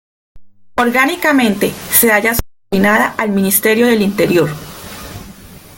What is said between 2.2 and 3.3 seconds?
subordinada al